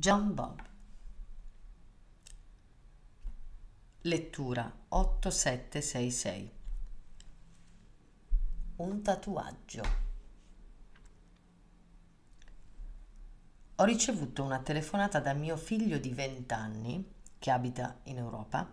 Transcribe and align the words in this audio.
John 0.00 0.32
Bob. 0.32 0.62
Lettura 4.00 4.74
8766. 4.88 6.52
Un 8.76 9.02
tatuaggio. 9.02 9.82
Ho 13.74 13.84
ricevuto 13.84 14.42
una 14.42 14.60
telefonata 14.60 15.20
da 15.20 15.34
mio 15.34 15.58
figlio 15.58 15.98
di 15.98 16.14
20 16.14 16.54
anni, 16.54 17.12
che 17.38 17.50
abita 17.50 17.98
in 18.04 18.16
Europa, 18.16 18.70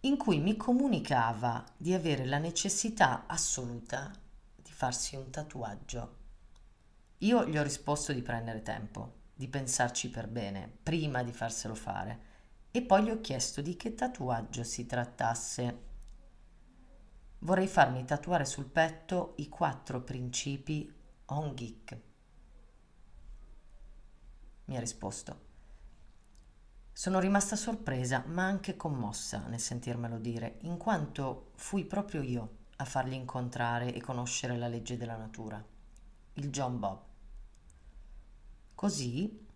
in 0.00 0.16
cui 0.16 0.40
mi 0.40 0.56
comunicava 0.56 1.64
di 1.76 1.94
avere 1.94 2.24
la 2.24 2.38
necessità 2.38 3.28
assoluta 3.28 4.10
di 4.56 4.72
farsi 4.72 5.14
un 5.14 5.30
tatuaggio. 5.30 6.16
Io 7.18 7.46
gli 7.46 7.56
ho 7.56 7.62
risposto 7.62 8.12
di 8.12 8.22
prendere 8.22 8.62
tempo 8.62 9.22
di 9.38 9.48
pensarci 9.48 10.08
per 10.08 10.28
bene 10.28 10.78
prima 10.82 11.22
di 11.22 11.30
farselo 11.30 11.74
fare 11.74 12.20
e 12.70 12.80
poi 12.80 13.04
gli 13.04 13.10
ho 13.10 13.20
chiesto 13.20 13.60
di 13.60 13.76
che 13.76 13.94
tatuaggio 13.94 14.64
si 14.64 14.86
trattasse. 14.86 15.84
Vorrei 17.40 17.68
farmi 17.68 18.06
tatuare 18.06 18.46
sul 18.46 18.64
petto 18.64 19.34
i 19.36 19.50
quattro 19.50 20.00
principi 20.00 20.90
On 21.26 21.54
Geek. 21.54 22.00
Mi 24.64 24.76
ha 24.76 24.80
risposto. 24.80 25.44
Sono 26.92 27.20
rimasta 27.20 27.56
sorpresa, 27.56 28.24
ma 28.28 28.44
anche 28.44 28.74
commossa 28.74 29.44
nel 29.48 29.60
sentirmelo 29.60 30.18
dire, 30.18 30.56
in 30.62 30.78
quanto 30.78 31.50
fui 31.56 31.84
proprio 31.84 32.22
io 32.22 32.56
a 32.76 32.86
fargli 32.86 33.12
incontrare 33.12 33.92
e 33.92 34.00
conoscere 34.00 34.56
la 34.56 34.68
legge 34.68 34.96
della 34.96 35.16
natura, 35.16 35.62
il 36.34 36.50
John 36.50 36.78
Bob. 36.78 37.15
Così 38.76 39.46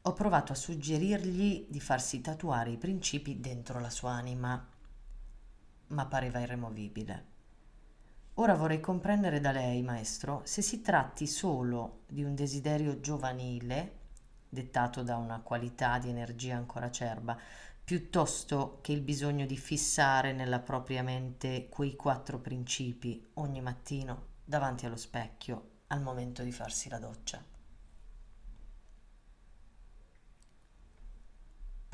ho 0.00 0.12
provato 0.12 0.52
a 0.52 0.54
suggerirgli 0.54 1.66
di 1.68 1.80
farsi 1.80 2.20
tatuare 2.20 2.70
i 2.70 2.76
principi 2.76 3.40
dentro 3.40 3.80
la 3.80 3.90
sua 3.90 4.12
anima, 4.12 4.64
ma 5.88 6.06
pareva 6.06 6.38
irremovibile. 6.38 7.32
Ora 8.34 8.54
vorrei 8.54 8.78
comprendere 8.78 9.40
da 9.40 9.50
lei, 9.50 9.82
maestro, 9.82 10.42
se 10.44 10.62
si 10.62 10.82
tratti 10.82 11.26
solo 11.26 12.02
di 12.06 12.22
un 12.22 12.36
desiderio 12.36 13.00
giovanile, 13.00 14.02
dettato 14.48 15.02
da 15.02 15.16
una 15.16 15.40
qualità 15.40 15.98
di 15.98 16.10
energia 16.10 16.56
ancora 16.56 16.86
acerba, 16.86 17.36
piuttosto 17.82 18.78
che 18.82 18.92
il 18.92 19.00
bisogno 19.00 19.46
di 19.46 19.56
fissare 19.56 20.32
nella 20.32 20.60
propria 20.60 21.02
mente 21.02 21.68
quei 21.68 21.96
quattro 21.96 22.38
principi 22.38 23.30
ogni 23.34 23.60
mattino 23.60 24.26
davanti 24.44 24.86
allo 24.86 24.96
specchio 24.96 25.70
al 25.88 26.02
momento 26.02 26.44
di 26.44 26.52
farsi 26.52 26.88
la 26.88 27.00
doccia. 27.00 27.53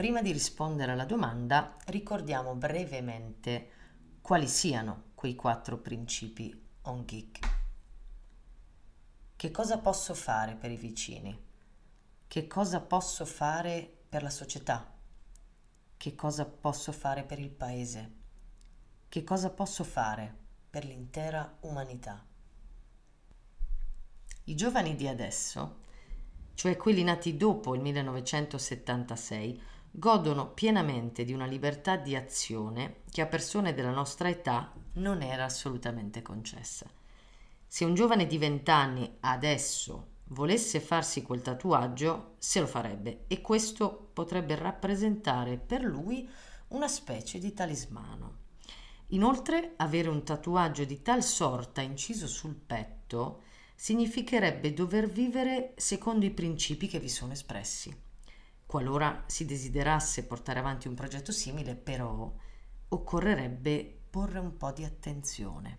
Prima 0.00 0.22
di 0.22 0.32
rispondere 0.32 0.92
alla 0.92 1.04
domanda, 1.04 1.76
ricordiamo 1.88 2.54
brevemente 2.54 3.70
quali 4.22 4.48
siano 4.48 5.10
quei 5.14 5.34
quattro 5.34 5.76
principi 5.76 6.58
on 6.84 7.04
geek. 7.04 7.38
Che 9.36 9.50
cosa 9.50 9.76
posso 9.76 10.14
fare 10.14 10.54
per 10.54 10.70
i 10.70 10.78
vicini? 10.78 11.38
Che 12.26 12.46
cosa 12.46 12.80
posso 12.80 13.26
fare 13.26 13.98
per 14.08 14.22
la 14.22 14.30
società? 14.30 14.90
Che 15.98 16.14
cosa 16.14 16.46
posso 16.46 16.92
fare 16.92 17.22
per 17.22 17.38
il 17.38 17.50
paese? 17.50 18.12
Che 19.06 19.22
cosa 19.22 19.50
posso 19.50 19.84
fare 19.84 20.34
per 20.70 20.86
l'intera 20.86 21.58
umanità? 21.60 22.24
I 24.44 24.54
giovani 24.54 24.96
di 24.96 25.06
adesso, 25.06 25.80
cioè 26.54 26.74
quelli 26.78 27.02
nati 27.02 27.36
dopo 27.36 27.74
il 27.74 27.82
1976, 27.82 29.62
godono 29.90 30.52
pienamente 30.52 31.24
di 31.24 31.32
una 31.32 31.46
libertà 31.46 31.96
di 31.96 32.14
azione 32.14 33.02
che 33.10 33.22
a 33.22 33.26
persone 33.26 33.74
della 33.74 33.90
nostra 33.90 34.28
età 34.28 34.72
non 34.94 35.22
era 35.22 35.44
assolutamente 35.44 36.22
concessa. 36.22 36.86
Se 37.66 37.84
un 37.84 37.94
giovane 37.94 38.26
di 38.26 38.38
vent'anni 38.38 39.16
adesso 39.20 40.08
volesse 40.28 40.80
farsi 40.80 41.22
quel 41.22 41.42
tatuaggio, 41.42 42.34
se 42.38 42.60
lo 42.60 42.66
farebbe 42.66 43.24
e 43.26 43.40
questo 43.40 44.10
potrebbe 44.12 44.54
rappresentare 44.54 45.56
per 45.56 45.82
lui 45.82 46.28
una 46.68 46.88
specie 46.88 47.38
di 47.38 47.52
talismano. 47.52 48.38
Inoltre, 49.08 49.74
avere 49.76 50.08
un 50.08 50.22
tatuaggio 50.22 50.84
di 50.84 51.02
tal 51.02 51.24
sorta 51.24 51.80
inciso 51.80 52.28
sul 52.28 52.54
petto 52.54 53.42
significherebbe 53.74 54.72
dover 54.72 55.08
vivere 55.08 55.72
secondo 55.76 56.26
i 56.26 56.30
principi 56.30 56.86
che 56.86 57.00
vi 57.00 57.08
sono 57.08 57.32
espressi. 57.32 58.08
Qualora 58.70 59.24
si 59.26 59.46
desiderasse 59.46 60.26
portare 60.26 60.60
avanti 60.60 60.86
un 60.86 60.94
progetto 60.94 61.32
simile, 61.32 61.74
però, 61.74 62.32
occorrerebbe 62.90 64.02
porre 64.08 64.38
un 64.38 64.56
po' 64.56 64.70
di 64.70 64.84
attenzione. 64.84 65.78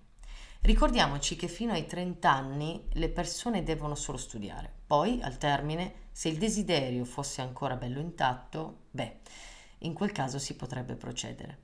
Ricordiamoci 0.60 1.38
che 1.38 1.48
fino 1.48 1.72
ai 1.72 1.86
30 1.86 2.30
anni 2.30 2.90
le 2.92 3.08
persone 3.08 3.64
devono 3.64 3.96
solo 3.96 4.18
studiare. 4.18 4.70
Poi, 4.86 5.22
al 5.22 5.38
termine, 5.38 6.10
se 6.12 6.28
il 6.28 6.38
desiderio 6.38 7.06
fosse 7.06 7.40
ancora 7.40 7.78
bello 7.78 8.02
intatto, 8.02 8.88
beh, 8.92 9.20
in 9.78 9.94
quel 9.94 10.12
caso 10.12 10.38
si 10.38 10.58
potrebbe 10.58 10.96
procedere. 10.96 11.60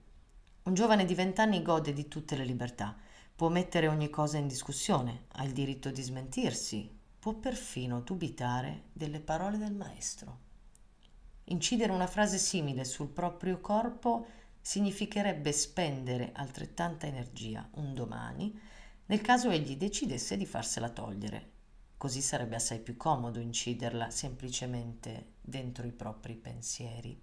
Un 0.64 0.76
giovane 0.76 1.04
di 1.04 1.14
20 1.14 1.42
anni 1.42 1.62
gode 1.62 1.92
di 1.92 2.08
tutte 2.08 2.38
le 2.38 2.46
libertà, 2.46 2.96
può 3.36 3.50
mettere 3.50 3.90
ogni 3.90 4.10
cosa 4.10 4.38
in 4.38 4.48
discussione, 4.48 5.26
ha 5.34 5.44
il 5.44 5.52
diritto 5.52 5.92
di 5.92 6.02
smentirsi, 6.02 6.90
può 7.20 7.34
perfino 7.34 8.00
dubitare 8.00 8.84
delle 8.94 9.20
parole 9.20 9.58
del 9.58 9.74
maestro. 9.74 10.46
Incidere 11.50 11.94
una 11.94 12.08
frase 12.08 12.38
simile 12.38 12.84
sul 12.84 13.08
proprio 13.08 13.62
corpo 13.62 14.28
significherebbe 14.60 15.54
spendere 15.54 16.32
altrettanta 16.34 17.08
energia 17.08 17.70
un 17.76 17.94
domani 17.94 18.60
nel 19.06 19.22
caso 19.22 19.50
egli 19.50 19.78
decidesse 19.78 20.36
di 20.36 20.46
farsela 20.46 20.90
togliere. 20.90 21.52
Così 21.96 22.22
sarebbe 22.22 22.56
assai 22.56 22.80
più 22.80 22.98
comodo 22.98 23.40
inciderla 23.40 24.10
semplicemente 24.10 25.36
dentro 25.40 25.88
i 25.88 25.94
propri 25.94 26.36
pensieri. 26.36 27.18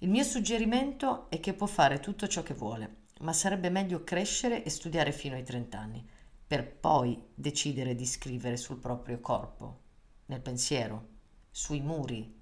Il 0.00 0.10
mio 0.10 0.22
suggerimento 0.22 1.30
è 1.30 1.40
che 1.40 1.54
può 1.54 1.66
fare 1.66 1.98
tutto 1.98 2.28
ciò 2.28 2.42
che 2.42 2.52
vuole, 2.52 3.04
ma 3.20 3.32
sarebbe 3.32 3.70
meglio 3.70 4.04
crescere 4.04 4.62
e 4.62 4.68
studiare 4.68 5.12
fino 5.12 5.34
ai 5.34 5.42
30 5.42 5.78
anni, 5.78 6.06
per 6.46 6.70
poi 6.70 7.18
decidere 7.34 7.94
di 7.94 8.04
scrivere 8.04 8.58
sul 8.58 8.76
proprio 8.76 9.18
corpo, 9.20 9.80
nel 10.26 10.42
pensiero, 10.42 11.14
sui 11.50 11.80
muri 11.80 12.35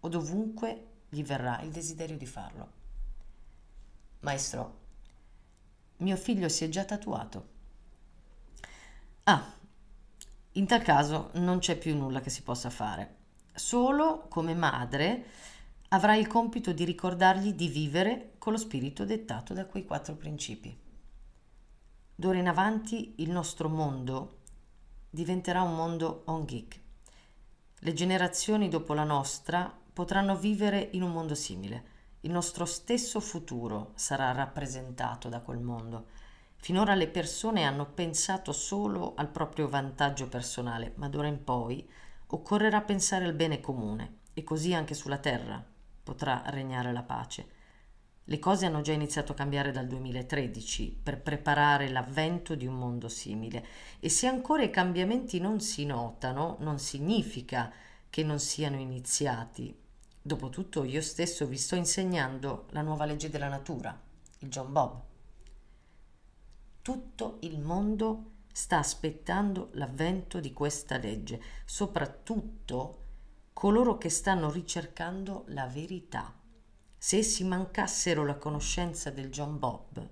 o 0.00 0.08
dovunque 0.08 0.86
gli 1.08 1.22
verrà 1.22 1.60
il 1.60 1.70
desiderio 1.70 2.16
di 2.16 2.26
farlo. 2.26 2.78
Maestro, 4.20 4.78
mio 5.98 6.16
figlio 6.16 6.48
si 6.48 6.64
è 6.64 6.68
già 6.68 6.84
tatuato. 6.84 7.48
Ah, 9.24 9.54
in 10.52 10.66
tal 10.66 10.82
caso 10.82 11.30
non 11.34 11.58
c'è 11.58 11.76
più 11.76 11.96
nulla 11.96 12.20
che 12.20 12.30
si 12.30 12.42
possa 12.42 12.70
fare. 12.70 13.16
Solo 13.54 14.26
come 14.28 14.54
madre 14.54 15.26
avrai 15.88 16.20
il 16.20 16.26
compito 16.26 16.72
di 16.72 16.84
ricordargli 16.84 17.52
di 17.52 17.68
vivere 17.68 18.32
con 18.38 18.52
lo 18.52 18.58
spirito 18.58 19.04
dettato 19.04 19.54
da 19.54 19.66
quei 19.66 19.84
quattro 19.84 20.14
principi. 20.14 20.76
D'ora 22.14 22.38
in 22.38 22.48
avanti 22.48 23.14
il 23.18 23.30
nostro 23.30 23.68
mondo 23.68 24.38
diventerà 25.08 25.62
un 25.62 25.74
mondo 25.74 26.22
on 26.26 26.44
geek. 26.44 26.80
Le 27.78 27.92
generazioni 27.92 28.68
dopo 28.68 28.92
la 28.92 29.04
nostra 29.04 29.79
potranno 29.92 30.36
vivere 30.36 30.88
in 30.92 31.02
un 31.02 31.12
mondo 31.12 31.34
simile. 31.34 31.98
Il 32.20 32.30
nostro 32.30 32.64
stesso 32.64 33.20
futuro 33.20 33.92
sarà 33.94 34.32
rappresentato 34.32 35.28
da 35.28 35.40
quel 35.40 35.60
mondo. 35.60 36.06
Finora 36.56 36.94
le 36.94 37.08
persone 37.08 37.64
hanno 37.64 37.86
pensato 37.86 38.52
solo 38.52 39.14
al 39.16 39.28
proprio 39.28 39.68
vantaggio 39.68 40.28
personale, 40.28 40.92
ma 40.96 41.08
d'ora 41.08 41.28
in 41.28 41.42
poi 41.42 41.88
occorrerà 42.26 42.82
pensare 42.82 43.24
al 43.24 43.32
bene 43.32 43.60
comune 43.60 44.18
e 44.34 44.44
così 44.44 44.74
anche 44.74 44.94
sulla 44.94 45.18
Terra 45.18 45.64
potrà 46.02 46.42
regnare 46.46 46.92
la 46.92 47.02
pace. 47.02 47.48
Le 48.24 48.38
cose 48.38 48.66
hanno 48.66 48.80
già 48.80 48.92
iniziato 48.92 49.32
a 49.32 49.34
cambiare 49.34 49.72
dal 49.72 49.86
2013 49.86 51.00
per 51.02 51.20
preparare 51.20 51.88
l'avvento 51.88 52.54
di 52.54 52.66
un 52.66 52.74
mondo 52.74 53.08
simile 53.08 53.66
e 53.98 54.08
se 54.08 54.26
ancora 54.26 54.62
i 54.62 54.70
cambiamenti 54.70 55.40
non 55.40 55.60
si 55.60 55.84
notano, 55.84 56.56
non 56.60 56.78
significa 56.78 57.68
che 57.70 57.89
non 58.24 58.38
siano 58.38 58.76
iniziati 58.76 59.74
Dopotutto 60.22 60.84
io 60.84 61.00
stesso 61.00 61.46
vi 61.46 61.56
sto 61.56 61.76
insegnando 61.76 62.66
la 62.70 62.82
nuova 62.82 63.06
legge 63.06 63.30
della 63.30 63.48
natura, 63.48 63.98
il 64.40 64.50
John 64.50 64.70
Bob. 64.70 65.02
Tutto 66.82 67.38
il 67.40 67.58
mondo 67.58 68.32
sta 68.52 68.78
aspettando 68.78 69.70
l'avvento 69.72 70.38
di 70.38 70.52
questa 70.52 70.98
legge, 70.98 71.40
soprattutto 71.64 72.98
coloro 73.54 73.96
che 73.96 74.10
stanno 74.10 74.50
ricercando 74.50 75.44
la 75.48 75.66
verità. 75.66 76.34
Se 76.98 77.16
essi 77.16 77.42
mancassero 77.44 78.26
la 78.26 78.36
conoscenza 78.36 79.08
del 79.10 79.30
John 79.30 79.58
Bob, 79.58 80.06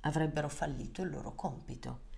avrebbero 0.00 0.48
fallito 0.48 1.02
il 1.02 1.10
loro 1.10 1.34
compito. 1.34 2.08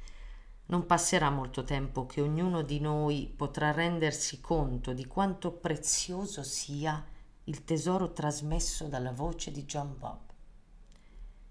Non 0.66 0.86
passerà 0.86 1.30
molto 1.30 1.64
tempo 1.64 2.06
che 2.06 2.20
ognuno 2.20 2.62
di 2.62 2.80
noi 2.80 3.32
potrà 3.34 3.72
rendersi 3.72 4.40
conto 4.40 4.92
di 4.92 5.06
quanto 5.06 5.52
prezioso 5.52 6.42
sia 6.42 7.04
il 7.44 7.64
tesoro 7.64 8.12
trasmesso 8.12 8.86
dalla 8.86 9.12
voce 9.12 9.50
di 9.50 9.64
John 9.64 9.96
Bob. 9.98 10.20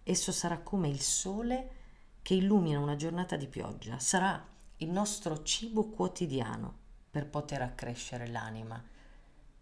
Esso 0.04 0.32
sarà 0.32 0.60
come 0.60 0.88
il 0.88 1.02
sole 1.02 1.76
che 2.22 2.34
illumina 2.34 2.80
una 2.80 2.96
giornata 2.96 3.36
di 3.36 3.48
pioggia, 3.48 4.00
sarà 4.00 4.44
il 4.78 4.90
nostro 4.90 5.44
cibo 5.44 5.90
quotidiano 5.90 6.80
per 7.12 7.28
poter 7.28 7.62
accrescere 7.62 8.28
l'anima. 8.28 8.82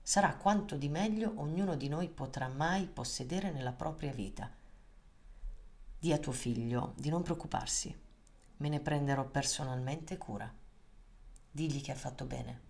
Sarà 0.02 0.36
quanto 0.36 0.76
di 0.76 0.88
meglio 0.88 1.34
ognuno 1.38 1.76
di 1.76 1.88
noi 1.88 2.08
potrà 2.08 2.48
mai 2.48 2.88
possedere 2.88 3.52
nella 3.52 3.74
propria 3.74 4.12
vita. 4.12 4.50
Di 6.00 6.14
a 6.14 6.18
tuo 6.18 6.32
figlio 6.32 6.94
di 6.96 7.10
non 7.10 7.22
preoccuparsi, 7.22 7.94
me 8.60 8.70
ne 8.70 8.80
prenderò 8.80 9.26
personalmente 9.26 10.18
cura. 10.18 10.54
Digli 11.52 11.82
che 11.82 11.92
ha 11.92 11.96
fatto 11.96 12.26
bene. 12.26 12.68